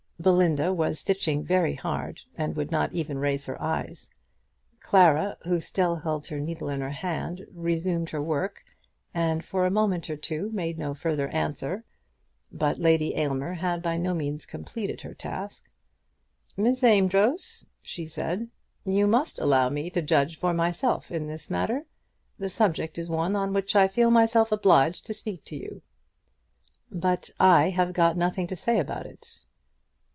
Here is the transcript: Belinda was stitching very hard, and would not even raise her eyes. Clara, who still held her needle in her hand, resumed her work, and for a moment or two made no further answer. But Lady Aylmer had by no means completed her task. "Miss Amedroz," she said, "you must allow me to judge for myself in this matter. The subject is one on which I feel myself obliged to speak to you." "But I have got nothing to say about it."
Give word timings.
Belinda 0.21 0.71
was 0.71 0.99
stitching 0.99 1.43
very 1.43 1.73
hard, 1.73 2.21
and 2.35 2.55
would 2.55 2.69
not 2.69 2.93
even 2.93 3.17
raise 3.17 3.47
her 3.47 3.59
eyes. 3.59 4.07
Clara, 4.79 5.35
who 5.41 5.59
still 5.59 5.95
held 5.95 6.27
her 6.27 6.39
needle 6.39 6.69
in 6.69 6.79
her 6.79 6.91
hand, 6.91 7.43
resumed 7.51 8.07
her 8.11 8.21
work, 8.21 8.63
and 9.15 9.43
for 9.43 9.65
a 9.65 9.71
moment 9.71 10.11
or 10.11 10.15
two 10.15 10.51
made 10.51 10.77
no 10.77 10.93
further 10.93 11.27
answer. 11.29 11.83
But 12.51 12.77
Lady 12.77 13.15
Aylmer 13.15 13.55
had 13.55 13.81
by 13.81 13.97
no 13.97 14.13
means 14.13 14.45
completed 14.45 15.01
her 15.01 15.15
task. 15.15 15.67
"Miss 16.55 16.83
Amedroz," 16.83 17.65
she 17.81 18.05
said, 18.05 18.47
"you 18.85 19.07
must 19.07 19.39
allow 19.39 19.69
me 19.69 19.89
to 19.89 20.03
judge 20.03 20.37
for 20.37 20.53
myself 20.53 21.09
in 21.11 21.25
this 21.25 21.49
matter. 21.49 21.83
The 22.37 22.47
subject 22.49 22.99
is 22.99 23.09
one 23.09 23.35
on 23.35 23.53
which 23.53 23.75
I 23.75 23.87
feel 23.87 24.11
myself 24.11 24.51
obliged 24.51 25.07
to 25.07 25.15
speak 25.15 25.43
to 25.45 25.55
you." 25.55 25.81
"But 26.91 27.31
I 27.39 27.71
have 27.71 27.91
got 27.93 28.17
nothing 28.17 28.45
to 28.45 28.55
say 28.55 28.79
about 28.79 29.07
it." 29.07 29.43